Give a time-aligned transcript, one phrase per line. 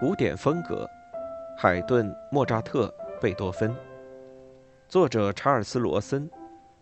[0.00, 0.90] 古典风格，
[1.56, 3.72] 海顿、莫扎特、贝多芬。
[4.88, 6.28] 作者查尔斯·罗森，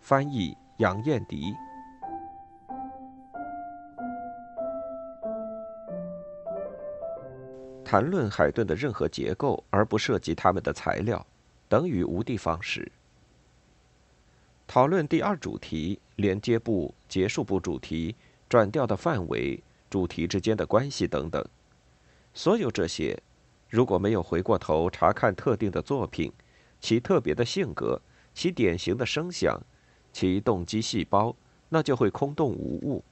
[0.00, 1.54] 翻译杨燕迪。
[7.84, 11.24] 谈论海顿的任何结构而不涉及他们的材料，
[11.68, 12.90] 等于无的放矢。
[14.66, 18.16] 讨论第二主题、连接部、结束部主题、
[18.48, 21.44] 转调的范围、主题之间的关系等等。
[22.34, 23.22] 所有这些，
[23.68, 26.32] 如果没有回过头查看特定的作品，
[26.80, 28.00] 其特别的性格，
[28.32, 29.60] 其典型的声响，
[30.12, 31.36] 其动机细胞，
[31.68, 33.04] 那就会空洞无物。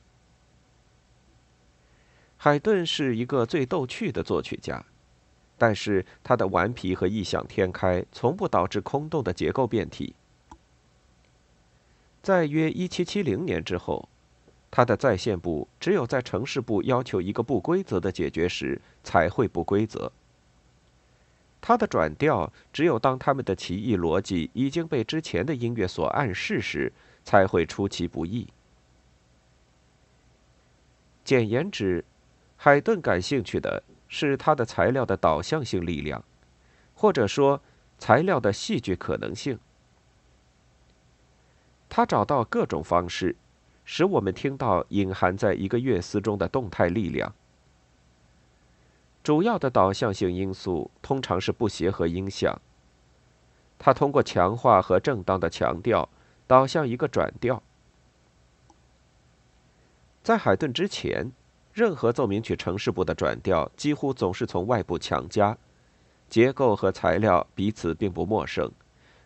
[2.37, 4.85] 海顿是一个最逗趣的作曲家，
[5.59, 10.15] 但是他的顽皮和异想天开从不导致空洞的结构变体。
[12.23, 14.09] 在约一七七零年之后。
[14.71, 20.13] 他的在线部只有在城市部要求一个不规则的解决时才会不规则。
[21.61, 26.93] 他的转调只有当他们的奇异逻辑已经被之前的音乐所暗示时
[27.25, 28.49] 才会出其不意。
[31.25, 32.05] 简言之，
[32.57, 36.25] 海顿感兴趣的是他的材料的导向性力量，
[36.95, 37.61] 或者说
[37.99, 39.59] 材料的戏剧可能性。
[41.89, 43.35] 他找到各种方式。
[43.93, 47.35] 使我们听到隐含在一个乐思中的动态力量。
[49.25, 52.57] 主要的导向性因素通常是不协和音响。
[53.81, 56.09] 它通过强化和正当的强调
[56.47, 57.61] 导向一个转调。
[60.23, 61.33] 在海顿之前，
[61.73, 65.59] 任何奏鸣曲城市部的转调几乎总是从外部强加，
[66.29, 68.71] 结构和材料彼此并不陌生，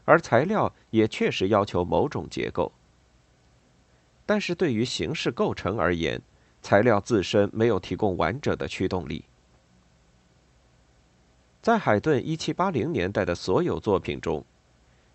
[0.06, 2.72] 而材料也确实要求某种结构。
[4.26, 6.20] 但是对于形式构成而言，
[6.62, 9.24] 材料自身没有提供完整的驱动力。
[11.60, 14.44] 在海顿1780年代的所有作品中，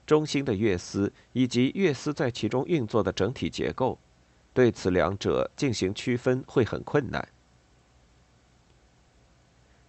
[0.05, 3.99] 中心的乐思以及乐思在其中运作的整体结构，
[4.53, 7.27] 对此两者进行区分会很困难。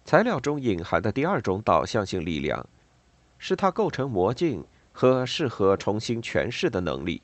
[0.05, 2.67] 材料中隐含的第二种导向性力量，
[3.37, 7.21] 是它构成魔镜和适合重新诠释的能力。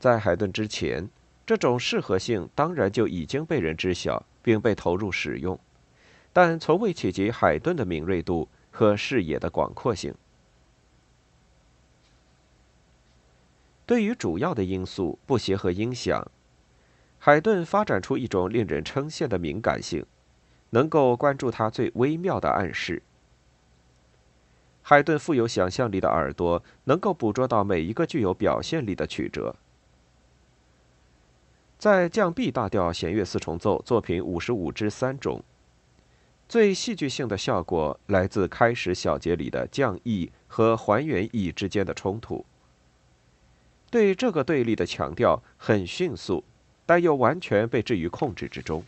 [0.00, 1.08] 在海顿之前，
[1.46, 5.60] 这种适合性当然就已经被人知晓，并被投入使用，
[6.32, 10.14] 但从未企及海顿的敏锐度和视野的广阔性。
[13.84, 16.26] 对于主要的因素不协和音响，
[17.18, 20.06] 海顿发展出一种令人称羡的敏感性，
[20.70, 23.02] 能够关注它最微妙的暗示。
[24.80, 29.54] 海顿富有想象力的耳朵能够捕捉到每一个具有表现力的曲折。
[31.80, 35.42] 在降 B 大调弦乐四重奏作品五十五之三种，
[36.46, 42.44] 最戏剧性的效果来自开始小节里的降 E 和还原 E 之间的冲突。
[43.90, 46.44] 对这个对立的强调很迅速，
[46.84, 48.84] 但又完全被置于控制之中。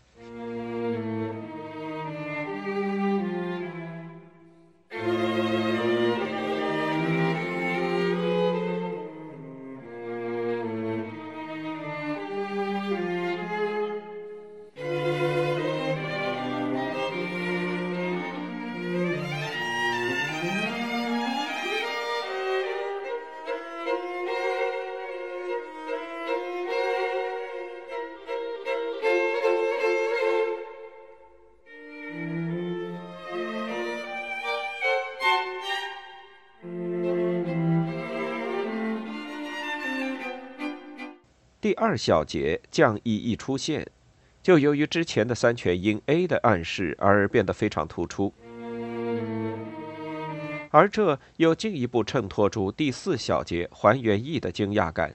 [41.63, 43.87] 第二小节降 E 一出现，
[44.43, 48.35] 就由于之前的三全音 A 的暗示而变得非常突出，
[50.71, 55.15] 而这又进一步衬托出第四小节还原 E 的惊讶感。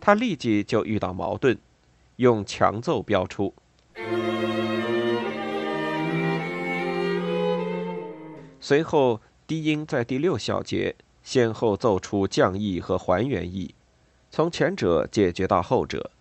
[0.00, 1.58] 他立即就遇到矛盾，
[2.16, 3.52] 用强奏标出。
[8.58, 13.74] 随后低音在第六小节先后奏出降 E 和还原 E。
[14.32, 16.12] 从前者解决到后者。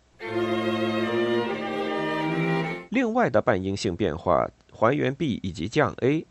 [2.90, 6.26] 另外的半音性变化，还原 B 以及降 A，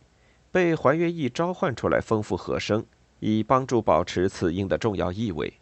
[0.51, 2.85] 被还原 E 召唤出来，丰富和声，
[3.21, 5.55] 以帮助保持此音的重要意味。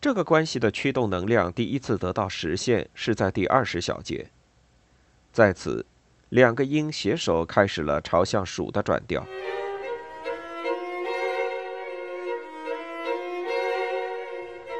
[0.00, 4.30] 这个关系的驱动能量第一次得到实现是在第二十小节，
[5.32, 5.84] 在此，
[6.28, 9.26] 两个音携手开始了朝向属的转调。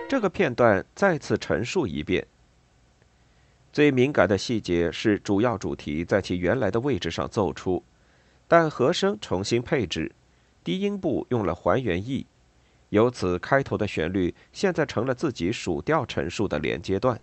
[0.06, 2.26] 这个片段再次陈述一遍。
[3.72, 7.82] 最敏感的细节是主要主题在其原来的位置上奏出，
[8.46, 10.12] 但和声重新配置，
[10.62, 12.26] 低音部用了还原 E，
[12.90, 17.18] 由此开头的旋律现在成了自己属调陈述的连接段。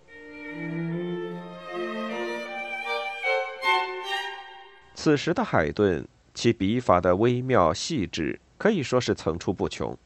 [4.96, 9.98] 此时的海顿，其笔法的微妙细致可以说是层出不穷。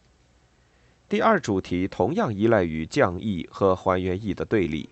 [1.07, 4.89] 第二主题同样依赖于降 E 和还原 E 的对立。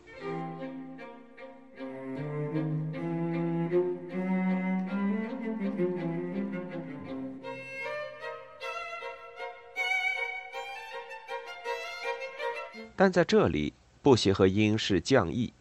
[12.96, 13.74] 但在这里，
[14.04, 15.52] 不协和音是降 E，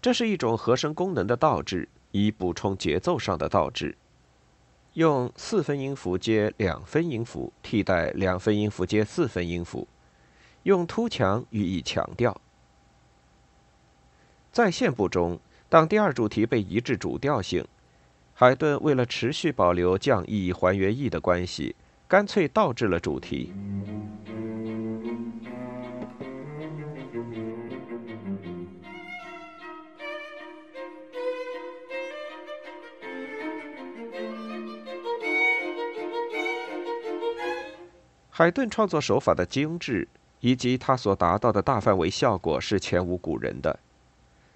[0.00, 3.94] 这是一种和声功能的倒置，以补充节奏上的倒置。
[4.94, 9.86] 用四分音符接两分音符替代两分音符接四分音符，
[10.64, 12.40] 用突强予以强调。
[14.50, 15.38] 在线部中，
[15.68, 17.64] 当第二主题被移至主调性，
[18.34, 21.76] 海顿为了持续保留降 E 还原 E 的关系，
[22.08, 23.52] 干脆倒置了主题。
[38.40, 40.08] 海顿创作手法的精致，
[40.40, 43.78] 以及他所达到的大范围效果是前无古人的。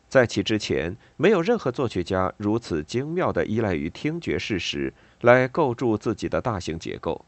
[0.08, 4.90] 在其之前，没有任何作曲家如此精妙地依赖于听觉事实
[5.20, 7.26] 来构筑自己的大型结构。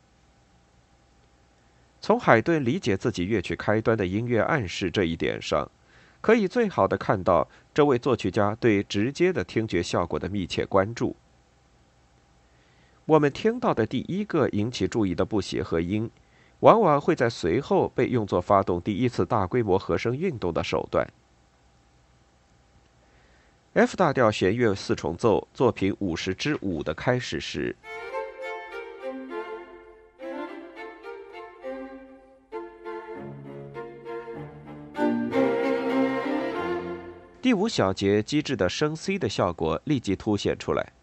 [2.01, 5.71] 从海顿理解自己乐曲开端的音乐暗示这一点上，
[6.23, 11.17] 可以最好地看到这位作曲家对直接的听觉效果的密切关注。
[13.05, 16.11] 我们听到的第一个引起注意的不协和音。
[16.61, 21.07] 往往会在随后被用作发动第一次大规模和声运动的手段。
[23.75, 27.77] F 大调弦乐四重奏作品五十之五的开始时，
[37.43, 40.95] 第五小节机智的升 C 的效果立即凸显出来。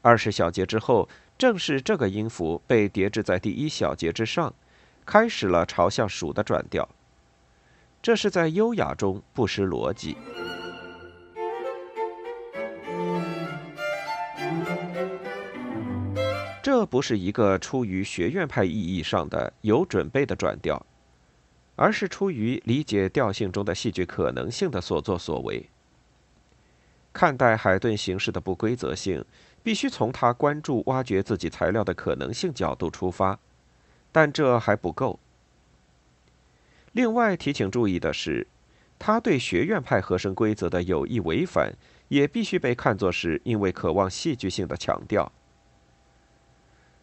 [0.00, 1.06] 二十小节之后，
[1.36, 4.54] 正是这个音符被叠置在第一小节之上。
[5.04, 6.88] 开始了朝向属的转调，
[8.00, 10.16] 这是在优雅中不失逻辑。
[16.62, 20.84] 这不是一个出于学院派意义上的有准备的转调，
[21.74, 25.68] 而是出于理解调性中的戏剧可能性的所作所为。
[27.12, 29.24] 看待海顿形式的不规则性，
[29.62, 33.36] 必须从他关注挖掘自己材料的可能性角度出发。
[34.12, 35.18] 但这还不够。
[36.92, 38.46] 另外提请注意的是，
[38.98, 41.72] 他对学院派和声规则的有意违反，
[42.08, 45.30] 也必须被看作是因为渴望戏剧性的强调。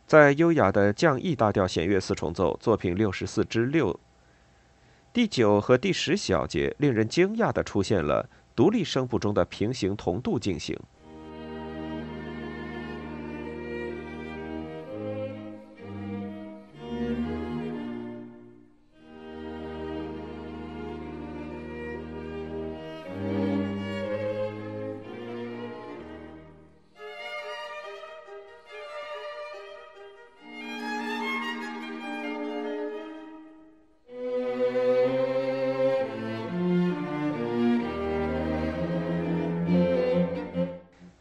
[0.06, 4.00] 在优雅的降 E 大调弦乐四重奏作品六十四之六，
[5.12, 10.78] 第九和第十小节，令人惊讶的出现了独立声部中的平行同度进行。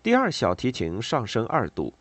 [0.06, 1.92] 第二小提琴上升二度，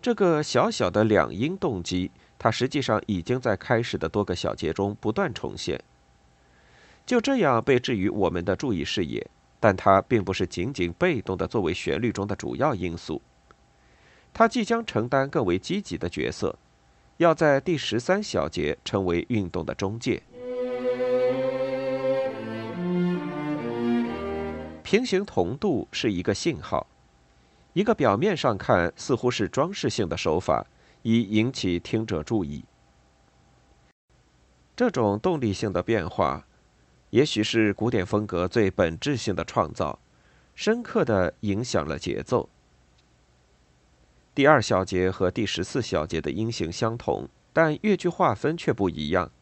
[0.00, 5.82] 这个小小的两音动机，它实际上已经在开始的多个小节中不断重现。
[7.04, 13.20] 就这样被置于我们的注意视野，但它并不是仅仅被动的作为旋律中的主要因素。
[14.32, 16.56] 它即将承担更为积极的角色，
[17.16, 20.22] 要在第十三小节成为运动的中介。
[24.84, 26.86] 平行同度是一个信号。
[27.74, 30.64] 一个表面上看似乎是装饰性的手法，
[31.02, 32.64] 以引起听者注意。
[34.76, 36.46] 这种动力性的变化，
[37.10, 39.98] 也许是古典风格最本质性的创造，
[40.54, 42.48] 深刻的影响了节奏。
[44.36, 49.32] 第二小节和第十四小节的音型相同，但乐句划分却不一样，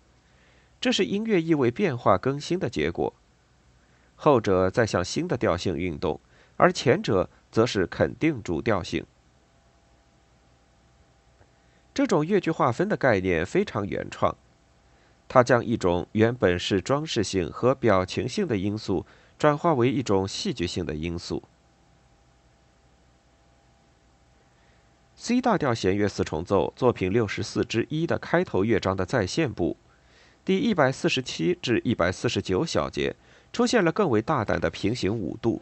[0.81, 3.13] 这是音乐意味变化更新的结果。
[4.17, 6.19] 后者在向新的调性运动，
[6.57, 7.29] 而前者。
[7.53, 9.07] 则是肯定主调性。
[11.95, 14.35] 这种乐句划分的概念非常原创，
[15.29, 19.05] 它将一种原本是装饰性和表情性的因素
[19.39, 21.43] 转化为一种戏剧性的因素。
[25.15, 29.77] C 大调弦乐四重奏作品六十四之一的开头乐章的再现部，
[30.45, 33.15] 第一百四十七至一百四十九小节
[33.53, 35.61] 出现了更为大胆的平行五度。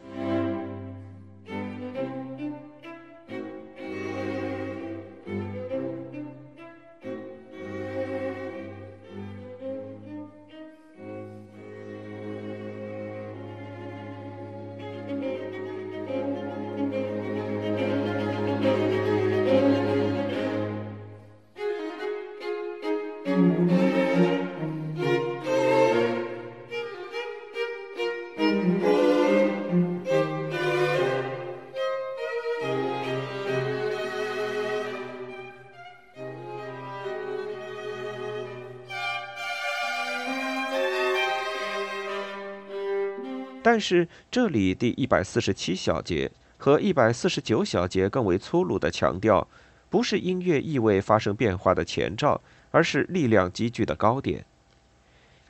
[43.63, 49.47] 但是这里第一百四十七小节和一百四十九小节更为粗鲁的强调，
[49.91, 54.45] 不是音乐意味发生变化的前兆，而是力量积聚的高点。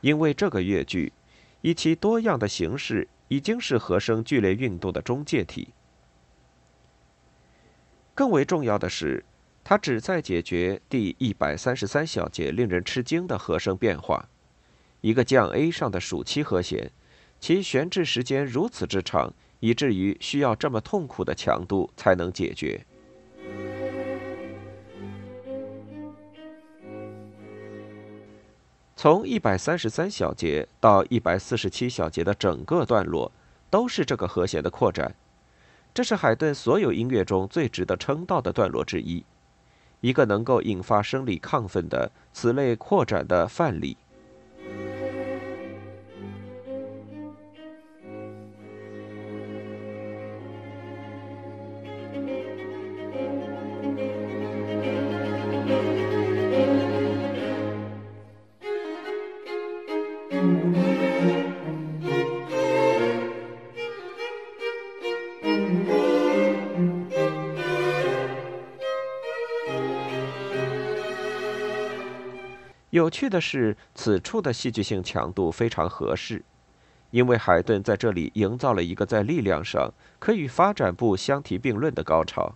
[0.01, 1.13] 因为这个乐句，
[1.62, 5.69] 以其多样的形式，已经是和声剧烈运动的中介体。
[8.15, 9.24] 更为重要的是，
[9.63, 14.27] 它旨在解决第一百三十三小节令人吃惊的和声变化，
[15.01, 16.91] 一个降 A 上的属七和弦。
[17.39, 22.83] 其悬置时间如此之长，以至于需要这么痛苦的强度才能解决。
[29.01, 33.31] 从一百三十三小节到一百四十七小节的整个段落，
[33.67, 35.15] 都是这个和弦的扩展。
[35.91, 39.25] 这是海顿所有音乐中最值得称道的段落之一，
[40.01, 43.98] 一个能够引发生理亢奋的此类扩展的范例。
[72.91, 76.43] 有趣的是，此处的戏剧性强度非常合适，
[77.10, 82.55] 因为海顿在这里营造了一个在力量上可与发展部相提并论的高潮。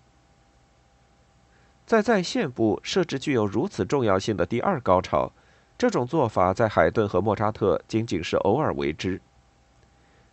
[1.86, 5.32] 在在线部设置具有如此重要性的第二高潮，
[5.78, 9.22] 这种做法在海顿和莫扎特仅仅是偶尔为之，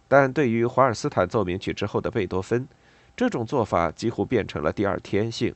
[0.08, 2.66] 但对于华尔斯坦奏鸣曲之后的贝多芬，
[3.14, 5.54] 这种做法几乎变成了第二天性。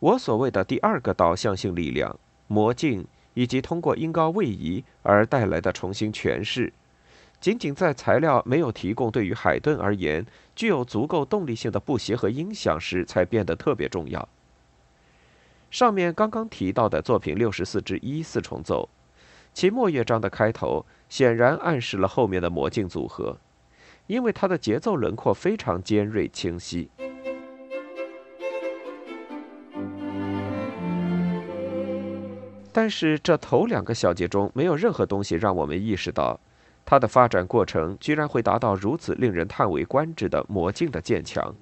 [0.00, 6.72] 我所谓的第二个导向性力量——魔镜，以及通过音高位移而带来的重新诠释，
[7.40, 10.24] 仅仅在材料没有提供对于海顿而言
[10.54, 14.28] 具有足够动力性的不协和音响时，才变得特别重要。
[15.70, 18.88] 上面刚刚提到的作品六十四之一四重奏，
[19.52, 23.36] 其末乐章的开头显然暗示了后面的魔镜组合，
[24.06, 26.88] 因为它的节奏轮廓非常尖锐清晰。
[32.80, 36.38] 但是这头两个小节中没有任何东西让我们意识到，
[36.84, 41.52] 它的发展过程居然会达到如此令人叹为观止的魔镜的渐强。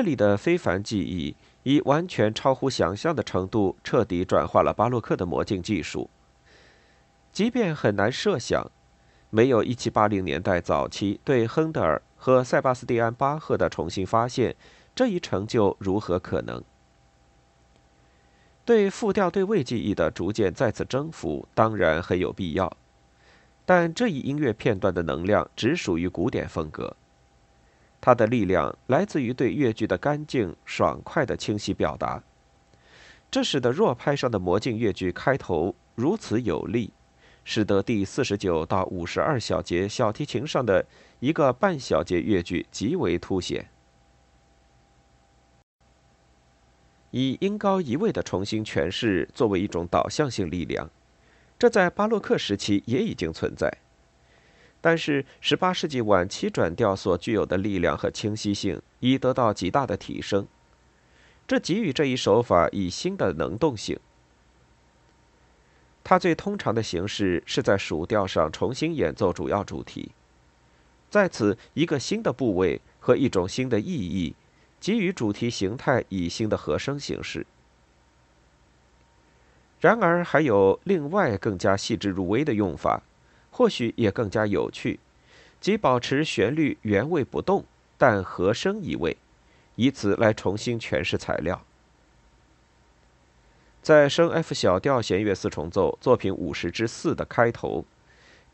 [0.00, 6.08] 这里的非凡技艺以完全超乎想象的程度，彻底转化了巴洛克的魔镜技术。
[7.30, 8.70] 即便很难设想，
[9.28, 14.56] 没有1780年代早期对亨德尔和塞巴斯蒂安·巴赫的重新发现，
[14.94, 16.64] 这一成就如何可能？
[18.64, 22.74] 对复调对位技艺的逐渐再次征服，当然很有必要。
[23.66, 26.96] 但这一音乐片段的能量只属于古典风格。
[28.00, 32.22] 它的力量来自于对乐句的干净、爽快的清晰表达，
[33.30, 36.92] 这使得弱拍上的魔镜乐句开头如此有力，
[37.44, 40.86] 使得第四十九到五十二小节小提琴上的
[41.18, 43.68] 一个半小节乐句极为凸显。
[47.10, 50.88] 以音高一位的重新诠释作为一种导向性力量，
[51.58, 53.70] 这在巴洛克时期也已经存在。
[54.80, 60.46] 但是，18世纪晚期转调所具有的力量和清晰性已得到极大的提升，
[61.46, 63.98] 这给予这一手法以新的能动性。
[66.02, 70.12] 它最通常的形式是在属调上重新演奏主要主题，
[71.10, 74.34] 在此一个新的部位和一种新的意义，
[74.80, 77.46] 给予主题形态以新的和声形式。
[79.78, 83.02] 然而，还有另外更加细致入微的用法，
[83.60, 84.98] 或许也更加有趣，
[85.60, 87.62] 即保持旋律原位不动，
[87.98, 89.18] 但和声移位，
[89.76, 91.62] 以此来重新诠释材料。
[93.82, 97.84] 在升 F 小调弦乐四重奏作品五十之四的开头，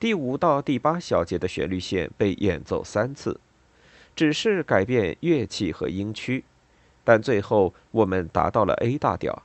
[0.00, 3.38] 第五到第八小节的旋律线被演奏三次，
[4.16, 6.42] 只是改变乐器和音区，
[7.04, 9.40] 但最后我们达到了 A 大调。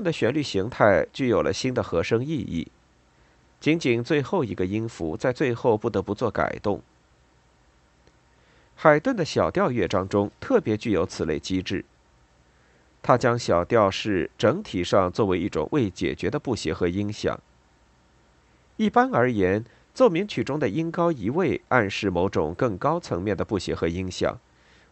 [0.00, 2.68] 样的旋律形态具有了新的和声意义，
[3.60, 6.80] 仅仅最后一个音符在最后不得不做改动。
[8.74, 11.84] 海顿的小调乐章中特别具有此类机制，
[13.02, 17.38] 他将小调式整体上作为一种未解决的不协和音响。
[18.78, 24.38] 一般而言，奏鸣曲中的音高移位暗示某种更高层面的不协和音响，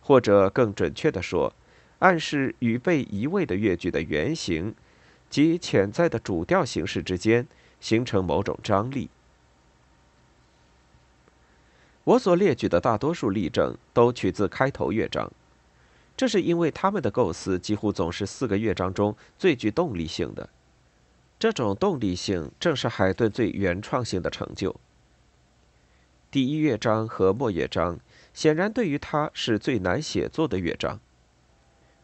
[0.03, 1.55] 或者更准确地说。
[2.01, 4.73] 暗示与被移位的乐句的原型
[5.29, 7.47] 及潜在的主调形式之间
[7.81, 9.11] 形成某种张力。
[12.05, 15.31] 我所列举的大多数例证都取自开头乐章，
[16.17, 20.49] 这是因为他们的构思几乎总是四个乐章中最具动力性的。
[21.39, 24.75] 这种动力性正是海顿最原创性的成就。
[26.31, 28.01] 第一乐章和末乐章
[28.35, 30.99] 显然对于他是最难写作的乐章。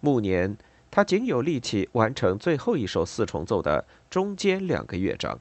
[0.01, 0.57] 暮年，
[0.95, 5.37] 他仅有力气完成最后一首四重奏的中间两个乐章。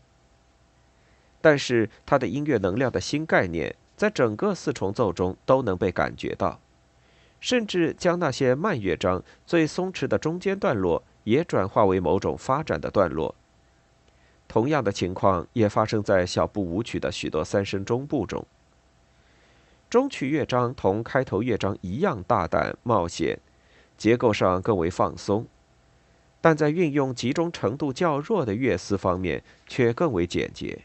[1.42, 6.60] 但是，他的音乐能量的新概念在整个四重奏中都能被感觉到，
[7.39, 13.36] 甚至将那些慢乐章最松弛的中间段落也转化为某种发展的段落。
[14.48, 18.44] 同样的情况也发生在小步舞曲的许多三声中部中。
[19.88, 23.38] 中曲乐章同开头乐章一样大胆冒险。
[24.04, 25.48] 结构上更为放松，
[26.42, 30.78] 但在运用集中程度较弱的乐思方面却更为简洁。